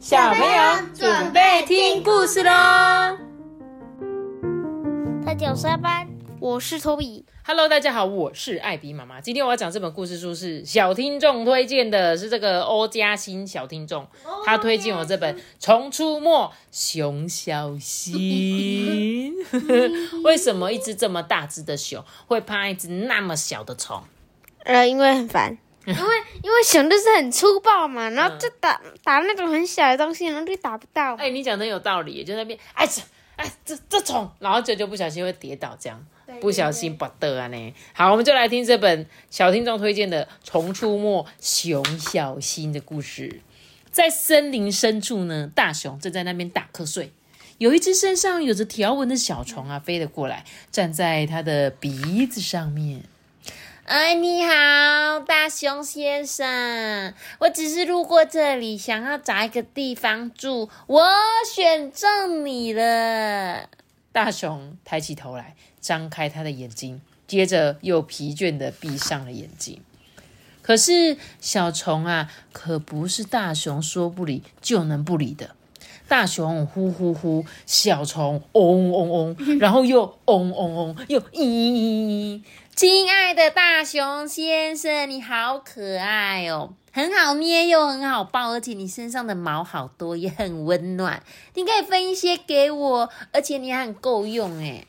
[0.00, 2.50] 小朋友准备听故事喽！
[5.26, 6.08] 大家好，班，
[6.40, 7.26] 我是托比。
[7.44, 9.20] Hello，大家好，我是艾比妈妈。
[9.20, 14.08] 今天我要讲这本故事书是小听众推荐的，是这个欧嘉欣小听众，
[14.46, 19.34] 他推荐我这本《虫出没》，熊小心。
[20.24, 24.02] 为什么一只这么大只的熊会怕一只那么小的虫？
[24.64, 25.58] 呃，因为很烦。
[25.86, 31.14] 因为因为熊就是很粗暴嘛，然后就打打那种很小的东西，然后就打不到。
[31.14, 33.00] 哎，你讲的有道理，就那边哎这
[33.36, 36.06] 哎这这虫，然后就就不小心会跌倒，这样
[36.40, 37.74] 不小心把的啊呢。
[37.94, 43.40] 好，我们就来听这本小听众推荐的《虫出没，熊小心》的故事。
[43.90, 47.12] 在森林深处呢，大熊正在那边打瞌睡，
[47.58, 53.02] 有一只身上有着条纹的小虫啊，飞了过来，站在它的鼻子上面。
[53.90, 61.02] 哎，你好，大熊先生，我只是路过这里，想要找一个地方住，我
[61.52, 63.68] 选中你了。
[64.12, 69.82] 大熊抬起头来，张开他的眼睛，接着又疲倦的闭上了眼睛。
[70.62, 75.56] 可是小虫啊，可不是大熊说不理就能不理的。
[76.06, 82.40] 大熊呼呼呼，小虫嗡嗡嗡，然后又嗡嗡嗡，又咦。
[82.80, 91.22] 亲爱的大熊先生，你好可爱哦，很好捏又很好抱，而且你身上的毛好多，也很温暖。
[91.52, 94.86] 你可以分一些给我，而且你还很够用哎。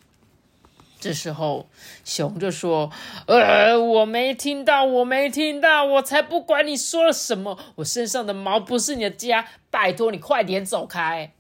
[1.01, 1.67] 这时候
[2.05, 2.89] 熊就说
[3.27, 11.33] ：“呃，我没听到，我没听到，我才不管你说了什么，我身上的毛不是你的家，拜托你快点走开。”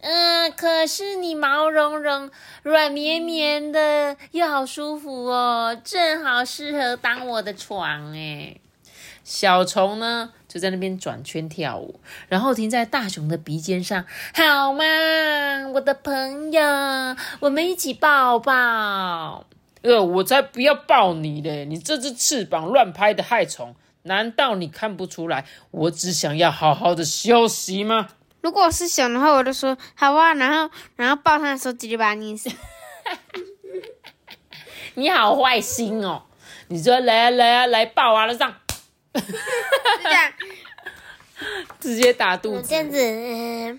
[0.00, 2.30] 嗯，可是你毛茸茸、
[2.62, 8.56] 软绵绵的，又好舒服哦，正好适合当我的床哎。
[9.24, 14.84] 小虫呢，就在那边转圈跳舞，然后停在大熊的鼻尖上，好吗，
[15.74, 16.62] 我的朋友，
[17.40, 19.44] 我们一起抱抱。
[19.82, 21.64] 呃，我才不要抱你嘞！
[21.66, 23.74] 你这只翅膀乱拍的害虫，
[24.04, 25.44] 难道你看不出来？
[25.72, 28.08] 我只想要好好的休息吗？
[28.40, 32.50] 如果是熊的话，我就说好啊，然后然后抱他的时候直接把它捏死。
[34.94, 36.22] 你好坏心哦！
[36.68, 38.54] 你说来啊来啊来抱啊，上，
[39.12, 40.32] 这样
[41.80, 42.68] 直接打肚子。
[42.68, 43.78] 这样子，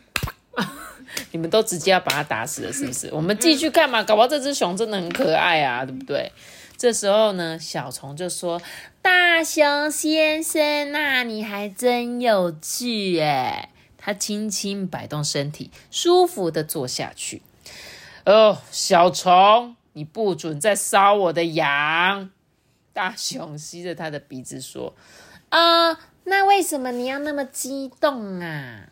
[1.31, 3.09] 你们都直接要把它打死了，是不是？
[3.11, 6.31] 我们继续看嘛，搞不好这只熊真的很可爱啊，对不对？
[6.77, 8.61] 这时候呢，小虫就说
[9.03, 17.43] ：“大熊先生，那你还真有趣哎。”他轻轻摆动身体，舒服的坐下去。
[18.25, 22.31] 哦，小虫，你不准再搔我的羊！
[22.93, 24.95] 大熊吸着他的鼻子说
[25.49, 28.89] ：“啊，那为什么你要那么激动啊？”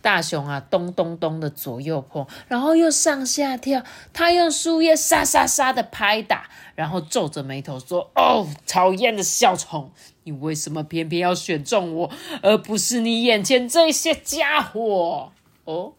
[0.00, 3.82] 大熊啊，咚咚咚的左右碰，然后又上下跳。
[4.12, 9.90] 他用树叶沙沙沙的拍打，然后皱着眉头说：“哦，讨厌的小虫，
[10.24, 12.10] 你为什么偏偏要选中我，
[12.42, 15.32] 而不是你眼前这些家伙？”
[15.64, 15.92] 哦，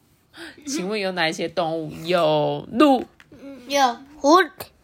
[0.66, 1.92] 请问有哪一些动物？
[2.06, 3.06] 有鹿，
[3.68, 4.38] 有狐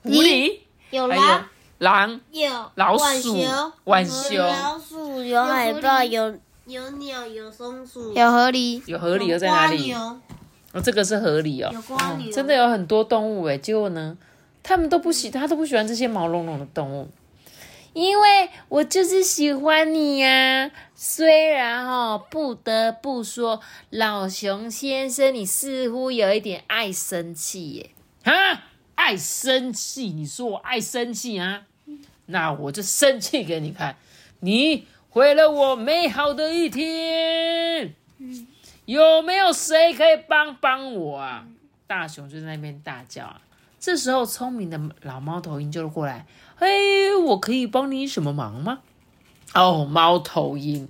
[0.04, 3.38] 狐狸，有狼，狼，有老鼠，
[3.86, 6.38] 浣熊，老鼠，有海豹，有。
[6.70, 9.92] 有鸟，有松鼠，有河狸，有河狸又在哪里？
[9.92, 10.22] 哦，
[10.84, 11.72] 这个是河狸哦。
[11.74, 14.16] 有瓜牛，真的有很多动物哎，结果呢，
[14.62, 17.10] 他们都不喜，他都不喜欢这些毛茸茸的动物，
[17.94, 20.70] 因为我就是喜欢你呀。
[20.94, 23.60] 虽然哈，不得不说，
[23.90, 27.90] 老熊先生，你似乎有一点爱生气耶。
[28.26, 30.14] 啊，爱生气？
[30.14, 31.64] 你说我爱生气啊？
[32.28, 33.96] 那我就生气给你看，
[34.42, 34.86] 你。
[35.10, 37.96] 毁了我美好的一天，
[38.86, 41.46] 有没有谁可以帮帮我啊？
[41.88, 43.42] 大熊就在那边大叫啊。
[43.80, 48.80] 这时候，聪明的老猫头鹰就过来，嘿，我可以帮你什么忙吗？
[49.56, 50.88] 哦，猫头鹰，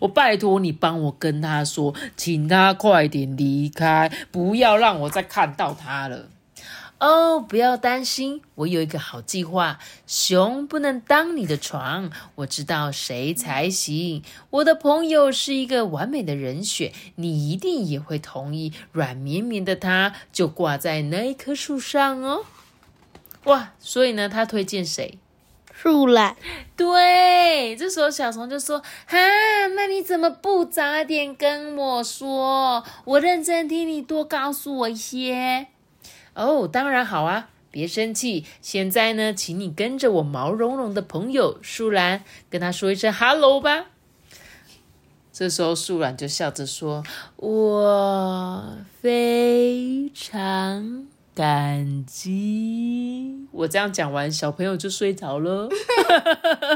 [0.00, 6.28] 我拜托你帮我跟他说，请他快点离开，不要让我再看到他了。
[7.00, 9.78] 哦，不要担心，我有一个好计划。
[10.06, 14.22] 熊不能当你的床，我知道谁才行。
[14.50, 18.74] 我的朋友是一个完美的人选，你一定也会同意。
[18.92, 22.44] 软绵绵的它就挂在那一棵树上哦。
[23.44, 25.18] 哇，所以呢，他推荐谁？
[25.72, 26.36] 树懒。
[26.76, 29.16] 对，这时候小虫就说：“哈，
[29.74, 32.84] 那你怎么不早点跟我说？
[33.06, 35.68] 我认真听你多告诉我一些。”
[36.34, 37.50] 哦，当然好啊！
[37.70, 38.44] 别生气。
[38.60, 43.86] 现在呢，请你跟着我毛茸茸的朋友树懒，跟他说一声 “hello” 吧。
[45.32, 47.04] 这时候树懒就笑着说
[47.36, 53.19] ：“我非常感激。”
[53.60, 55.68] 我这样讲完，小朋友就睡着了。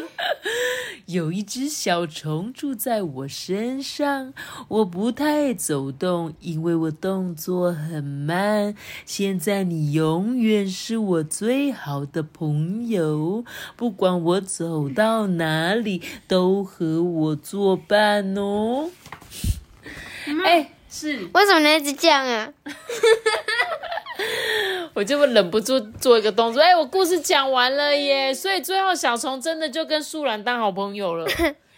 [1.07, 4.35] 有一只小虫住在我身上，
[4.69, 8.75] 我不太走动，因为我动作很慢。
[9.07, 13.45] 现在你永远是我最好的朋友，
[13.77, 18.91] 不管我走到哪里，都和我作伴哦。
[20.45, 22.53] 哎、是，为什么你一直这样啊？
[24.95, 26.63] 我就会忍不住做一个动作。
[26.63, 31.27] 哎、我故事讲完了耶，所以最后小虫真的就跟树懒当好朋友了。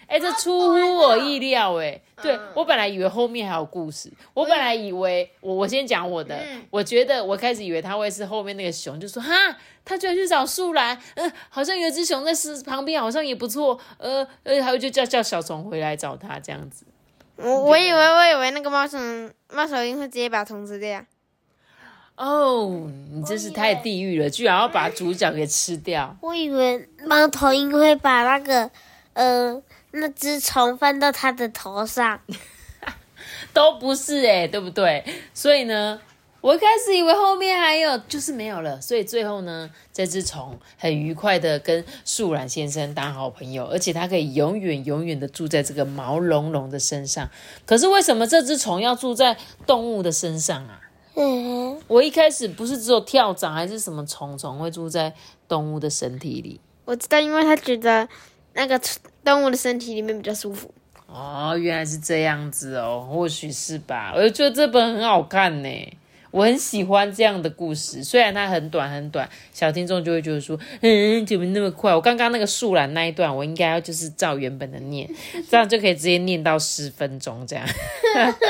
[0.06, 6.38] 哎、这出乎我意料哎，对我本来以为后面还有故事，我本来以为我我先讲我的，
[6.70, 9.32] 我觉得我开始以为他会是后面那个熊，就说哈，
[9.84, 16.86] 他居然去找树懒，嗯、好像有一只熊在是旁边，好像也不错，呃呃，还有就叫叫小虫回来找他这样子。
[17.34, 21.04] 我我以为我以为那个猫熊猫头鹰会直接把虫吃掉。
[22.16, 26.16] 哦，你真是太地狱了，居然要把主角给吃掉。
[26.22, 28.70] 我以为猫头鹰会把那个
[29.12, 32.18] 呃那只虫放到它的头上，
[33.52, 35.04] 都不是哎、对不对？
[35.34, 36.00] 所以呢，
[36.40, 38.80] 我一开始以为后面还有，就是没有了。
[38.80, 47.28] 所以最后呢，这只虫很愉快的跟树懒先生当好朋友，而且它可以永远永远的住在这个毛茸茸的身上。
[47.66, 49.36] 可是为什么这只虫要住在
[49.66, 50.80] 动物的身上啊？
[51.16, 55.12] 嗯，我一开始不是只有跳蚤还是什么虫虫会住在
[55.48, 56.60] 动物的身体里？
[56.84, 58.06] 我知道，因为他觉得
[58.52, 58.78] 那个
[59.24, 60.72] 动物的身体里面比较舒服。
[61.06, 64.12] 哦，原来是这样子哦，或许是吧。
[64.14, 65.98] 我就觉得这本很好看呢，
[66.36, 71.94] 我很喜欢这样的故事，虽然它很短很短，小听众就会觉得说，嗯，怎么那么快？
[71.94, 75.08] 我刚刚那个树懒那一段，我应该要就是照原本的念，
[75.48, 77.66] 这样就可以直接念到十分钟这样。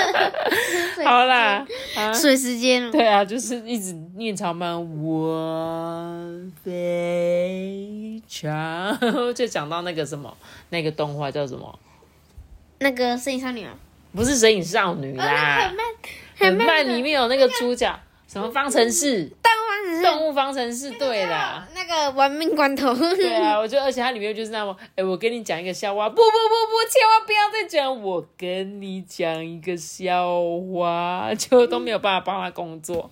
[1.05, 1.65] 好啦，
[1.97, 6.29] 啊，水时间了，对啊，就是一直念超慢， 我
[6.65, 8.99] 非常，
[9.33, 10.37] 就讲到那个什么，
[10.71, 11.79] 那个动画叫什么？
[12.81, 13.79] 那个摄影少女啊，
[14.13, 15.73] 不是《神隐少女》啦，
[16.39, 17.99] 很慢，里面有那个主角
[18.29, 21.67] 什么方程式，动物只是动物方程式，对啦。
[21.75, 22.95] 那个玩命关头。
[23.17, 30.29] 对啊，我觉得，而且它里面就是那么，哎，我跟你讲一个笑话，不不不不，千万不要再讲，我跟你讲一个笑
[30.73, 33.11] 话，就都没有办法帮他工作。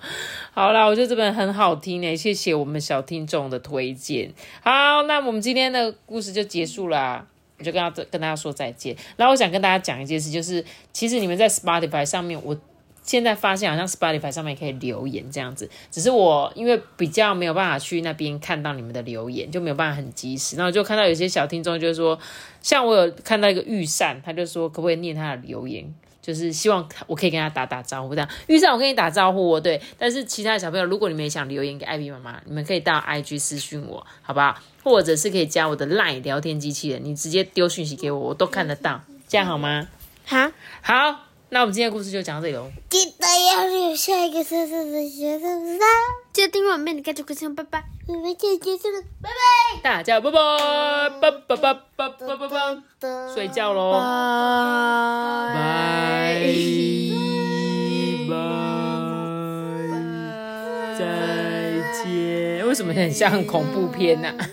[0.52, 4.32] 好啦，我觉得这本很好听呢，谢谢我们小听众的推荐。
[4.62, 7.26] 好，那我们今天的故事就结束啦。
[7.56, 8.96] 我就跟他跟大家说再见。
[9.16, 10.62] 然后我想跟大家讲一件事，就是
[10.92, 12.56] 其实你们在 Spotify 上面，我
[13.04, 20.56] 现在发现好像 Spotify 上面可以留言这样子，只是我因为比较没有办法去那边看到你们的留言，就没有办法很及时。
[20.56, 22.18] 然后就看到有些小听众就是说，
[22.60, 25.94] 像我有看到一个御膳，他就说可不可以念他的留言。
[26.22, 28.26] 就是希望我可以跟他打打招呼，这样。
[28.46, 29.78] 御膳，我跟你打招呼哦，对。
[29.98, 34.58] 但是其他的小朋友，如果你们也想留言给艾比妈妈，你们可以到 IG 私讯我，好不好？
[34.82, 39.86] 或者是可以加我的 LINE 聊天机器人，你直接丢讯息给我，我都看得到，这样好吗？
[40.24, 40.50] 好，
[40.80, 42.68] 好，那我们今天的故事就讲到这里喽。
[42.90, 45.86] 记得要留下一个色色的学生知道。
[46.32, 47.84] 记得订阅我们的盖住歌声，拜拜。
[48.08, 49.80] 我们就结束了，拜拜。
[49.82, 50.40] 大家拜拜，
[51.20, 51.40] 拜拜。
[51.46, 51.74] 拜拜。
[51.96, 52.48] 拜拜。
[52.98, 53.98] 拜，睡觉喽，拜
[55.54, 56.42] 拜，
[60.98, 61.02] 再
[62.02, 62.66] 见。
[62.66, 64.50] 为什么很像恐怖片呢、啊？